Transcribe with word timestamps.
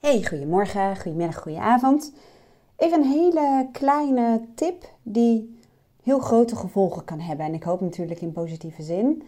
Hey, 0.00 0.24
goedemorgen, 0.24 0.96
goedemiddag, 0.96 1.36
goedenavond. 1.42 2.12
Even 2.76 3.00
een 3.00 3.10
hele 3.10 3.68
kleine 3.72 4.40
tip 4.54 4.92
die 5.02 5.58
heel 6.02 6.18
grote 6.18 6.56
gevolgen 6.56 7.04
kan 7.04 7.20
hebben. 7.20 7.46
En 7.46 7.54
ik 7.54 7.62
hoop 7.62 7.80
natuurlijk 7.80 8.20
in 8.20 8.32
positieve 8.32 8.82
zin. 8.82 9.22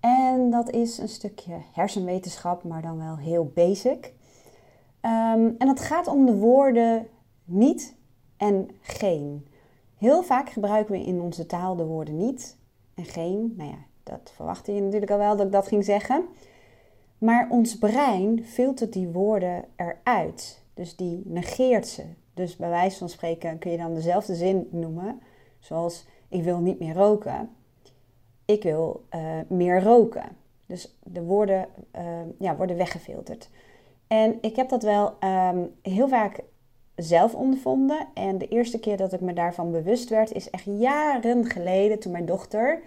En 0.00 0.50
dat 0.50 0.70
is 0.70 0.98
een 0.98 1.08
stukje 1.08 1.54
hersenwetenschap, 1.72 2.64
maar 2.64 2.82
dan 2.82 2.98
wel 2.98 3.16
heel 3.16 3.50
basic. 3.54 4.12
Ehm, 5.00 5.50
en 5.58 5.66
dat 5.66 5.80
gaat 5.80 6.06
om 6.06 6.26
de 6.26 6.36
woorden 6.36 7.08
niet 7.44 7.94
en 8.36 8.68
geen. 8.80 9.46
Heel 9.98 10.22
vaak 10.22 10.50
gebruiken 10.50 10.92
we 10.92 11.04
in 11.04 11.20
onze 11.20 11.46
taal 11.46 11.76
de 11.76 11.84
woorden 11.84 12.16
niet 12.16 12.56
en 12.94 13.04
geen. 13.04 13.54
Nou 13.56 13.70
ja, 13.70 13.78
dat 14.02 14.32
verwachtte 14.34 14.72
je 14.72 14.80
natuurlijk 14.80 15.10
al 15.10 15.18
wel 15.18 15.36
dat 15.36 15.46
ik 15.46 15.52
dat 15.52 15.68
ging 15.68 15.84
zeggen. 15.84 16.24
Maar 17.18 17.46
ons 17.50 17.78
brein 17.78 18.44
filtert 18.44 18.92
die 18.92 19.08
woorden 19.08 19.64
eruit. 19.76 20.62
Dus 20.74 20.96
die 20.96 21.22
negeert 21.24 21.86
ze. 21.86 22.02
Dus 22.34 22.56
bij 22.56 22.68
wijze 22.68 22.98
van 22.98 23.08
spreken 23.08 23.58
kun 23.58 23.70
je 23.70 23.76
dan 23.76 23.94
dezelfde 23.94 24.34
zin 24.34 24.68
noemen. 24.70 25.20
Zoals 25.58 26.06
ik 26.28 26.42
wil 26.42 26.58
niet 26.58 26.78
meer 26.78 26.94
roken. 26.94 27.50
Ik 28.44 28.62
wil 28.62 29.04
uh, 29.14 29.20
meer 29.48 29.82
roken. 29.82 30.36
Dus 30.66 30.96
de 31.02 31.22
woorden 31.22 31.68
uh, 31.96 32.02
ja, 32.38 32.56
worden 32.56 32.76
weggefilterd. 32.76 33.50
En 34.06 34.38
ik 34.40 34.56
heb 34.56 34.68
dat 34.68 34.82
wel 34.82 35.14
um, 35.24 35.74
heel 35.82 36.08
vaak 36.08 36.40
zelf 36.96 37.34
ondervonden. 37.34 38.06
En 38.14 38.38
de 38.38 38.48
eerste 38.48 38.78
keer 38.78 38.96
dat 38.96 39.12
ik 39.12 39.20
me 39.20 39.32
daarvan 39.32 39.70
bewust 39.70 40.08
werd, 40.08 40.32
is 40.32 40.50
echt 40.50 40.64
jaren 40.64 41.44
geleden 41.44 41.98
toen 41.98 42.12
mijn 42.12 42.26
dochter, 42.26 42.82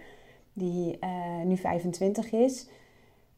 die 0.53 0.97
uh, 1.03 1.09
nu 1.45 1.57
25 1.57 2.31
is, 2.31 2.67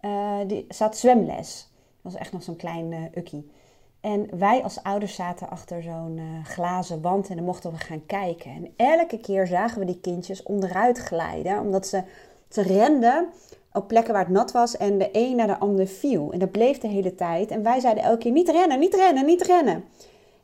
uh, 0.01 0.37
die 0.47 0.65
zat 0.69 0.97
zwemles. 0.97 1.69
Dat 2.01 2.11
was 2.11 2.21
echt 2.21 2.31
nog 2.31 2.43
zo'n 2.43 2.55
klein 2.55 2.91
uh, 2.91 3.03
ukkie. 3.15 3.51
En 3.99 4.39
wij 4.39 4.63
als 4.63 4.83
ouders 4.83 5.15
zaten 5.15 5.49
achter 5.49 5.83
zo'n 5.83 6.17
uh, 6.17 6.45
glazen 6.45 7.01
wand 7.01 7.29
en 7.29 7.35
dan 7.35 7.45
mochten 7.45 7.71
we 7.71 7.77
gaan 7.77 8.05
kijken. 8.05 8.51
En 8.51 8.73
elke 8.75 9.19
keer 9.19 9.47
zagen 9.47 9.79
we 9.79 9.85
die 9.85 9.99
kindjes 9.99 10.43
onderuit 10.43 10.97
glijden, 10.97 11.59
omdat 11.59 11.87
ze, 11.87 12.03
ze 12.49 12.61
renden 12.61 13.27
op 13.73 13.87
plekken 13.87 14.13
waar 14.13 14.23
het 14.23 14.33
nat 14.33 14.51
was 14.51 14.77
en 14.77 14.97
de 14.97 15.09
een 15.11 15.35
naar 15.35 15.47
de 15.47 15.59
ander 15.59 15.87
viel. 15.87 16.31
En 16.31 16.39
dat 16.39 16.51
bleef 16.51 16.77
de 16.77 16.87
hele 16.87 17.15
tijd. 17.15 17.51
En 17.51 17.63
wij 17.63 17.79
zeiden 17.79 18.03
elke 18.03 18.17
keer: 18.17 18.31
niet 18.31 18.49
rennen, 18.49 18.79
niet 18.79 18.93
rennen, 18.93 19.25
niet 19.25 19.41
rennen. 19.41 19.83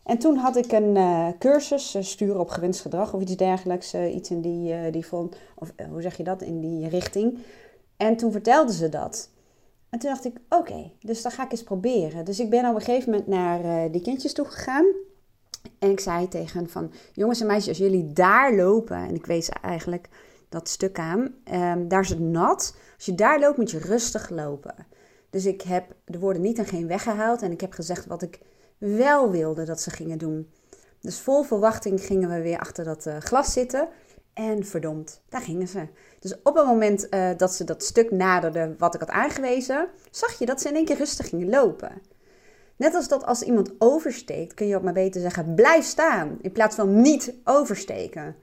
En 0.03 0.17
toen 0.17 0.35
had 0.35 0.55
ik 0.55 0.71
een 0.71 0.97
cursus, 1.39 1.97
sturen 1.99 2.39
op 2.39 2.49
gewenst 2.49 2.81
gedrag 2.81 3.13
of 3.13 3.21
iets 3.21 3.35
dergelijks, 3.35 3.93
iets 3.93 4.29
in 4.29 4.41
die, 4.41 4.89
die 4.89 5.05
vond, 5.05 5.35
of 5.55 5.73
hoe 5.89 6.01
zeg 6.01 6.17
je 6.17 6.23
dat, 6.23 6.41
in 6.41 6.59
die 6.59 6.89
richting. 6.89 7.39
En 7.97 8.17
toen 8.17 8.31
vertelden 8.31 8.73
ze 8.75 8.89
dat. 8.89 9.29
En 9.89 9.99
toen 9.99 10.09
dacht 10.09 10.25
ik, 10.25 10.37
oké, 10.49 10.91
dus 10.99 11.21
dan 11.21 11.31
ga 11.31 11.43
ik 11.43 11.51
eens 11.51 11.63
proberen. 11.63 12.25
Dus 12.25 12.39
ik 12.39 12.49
ben 12.49 12.69
op 12.69 12.75
een 12.75 12.81
gegeven 12.81 13.09
moment 13.09 13.27
naar 13.27 13.65
uh, 13.65 13.91
die 13.91 14.01
kindjes 14.01 14.33
toe 14.33 14.45
gegaan. 14.45 14.85
En 15.79 15.89
ik 15.89 15.99
zei 15.99 16.27
tegen 16.27 16.59
hen 16.59 16.69
van, 16.69 16.91
jongens 17.13 17.41
en 17.41 17.47
meisjes, 17.47 17.67
als 17.67 17.77
jullie 17.77 18.13
daar 18.13 18.55
lopen... 18.55 18.97
en 18.97 19.15
ik 19.15 19.25
wees 19.25 19.49
eigenlijk 19.49 20.09
dat 20.49 20.69
stuk 20.69 20.99
aan, 20.99 21.33
um, 21.53 21.87
daar 21.87 22.01
is 22.01 22.09
het 22.09 22.19
nat. 22.19 22.75
Als 22.95 23.05
je 23.05 23.15
daar 23.15 23.39
loopt, 23.39 23.57
moet 23.57 23.71
je 23.71 23.79
rustig 23.79 24.29
lopen. 24.29 24.75
Dus 25.29 25.45
ik 25.45 25.61
heb 25.61 25.95
de 26.05 26.19
woorden 26.19 26.41
niet 26.41 26.57
en 26.57 26.65
geen 26.65 26.87
weggehaald. 26.87 27.41
En 27.41 27.51
ik 27.51 27.61
heb 27.61 27.73
gezegd 27.73 28.05
wat 28.05 28.21
ik 28.21 28.39
wel 28.77 29.31
wilde 29.31 29.63
dat 29.63 29.81
ze 29.81 29.89
gingen 29.89 30.17
doen. 30.17 30.51
Dus 31.01 31.19
vol 31.19 31.43
verwachting 31.43 32.01
gingen 32.01 32.29
we 32.29 32.41
weer 32.41 32.59
achter 32.59 32.83
dat 32.83 33.05
uh, 33.05 33.17
glas 33.17 33.53
zitten... 33.53 33.87
En 34.37 34.65
verdomd, 34.65 35.21
daar 35.29 35.41
gingen 35.41 35.67
ze. 35.67 35.87
Dus 36.19 36.35
op 36.43 36.55
het 36.55 36.65
moment 36.65 37.07
uh, 37.09 37.29
dat 37.37 37.53
ze 37.53 37.63
dat 37.63 37.83
stuk 37.83 38.11
naderden 38.11 38.75
wat 38.77 38.93
ik 38.93 38.99
had 38.99 39.09
aangewezen, 39.09 39.87
zag 40.11 40.39
je 40.39 40.45
dat 40.45 40.61
ze 40.61 40.69
in 40.69 40.75
één 40.75 40.85
keer 40.85 40.97
rustig 40.97 41.29
gingen 41.29 41.49
lopen. 41.49 41.91
Net 42.75 42.95
als 42.95 43.07
dat 43.07 43.25
als 43.25 43.41
iemand 43.41 43.71
oversteekt, 43.77 44.53
kun 44.53 44.67
je 44.67 44.75
ook 44.75 44.83
maar 44.83 44.93
beter 44.93 45.21
zeggen: 45.21 45.55
blijf 45.55 45.85
staan. 45.85 46.37
In 46.41 46.51
plaats 46.51 46.75
van 46.75 47.01
niet 47.01 47.33
oversteken. 47.43 48.35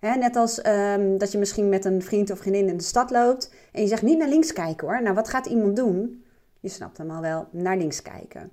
Net 0.00 0.36
als 0.36 0.66
um, 0.66 1.18
dat 1.18 1.32
je 1.32 1.38
misschien 1.38 1.68
met 1.68 1.84
een 1.84 2.02
vriend 2.02 2.30
of 2.30 2.38
vriendin 2.38 2.68
in 2.68 2.76
de 2.76 2.82
stad 2.82 3.10
loopt 3.10 3.50
en 3.72 3.82
je 3.82 3.88
zegt 3.88 4.02
niet 4.02 4.18
naar 4.18 4.28
links 4.28 4.52
kijken 4.52 4.86
hoor. 4.86 5.02
Nou, 5.02 5.14
wat 5.14 5.28
gaat 5.28 5.46
iemand 5.46 5.76
doen? 5.76 6.24
Je 6.60 6.68
snapt 6.68 6.98
hem 6.98 7.10
al 7.10 7.20
wel, 7.20 7.46
naar 7.50 7.76
links 7.76 8.02
kijken. 8.02 8.52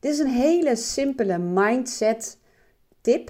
Dit 0.00 0.12
is 0.12 0.18
een 0.18 0.26
hele 0.26 0.76
simpele 0.76 1.38
mindset 1.38 2.38
tip 3.00 3.20